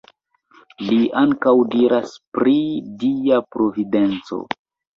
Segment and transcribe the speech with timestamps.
[0.85, 2.57] Li ankaŭ diras pri
[3.07, 4.45] Dia Providenco.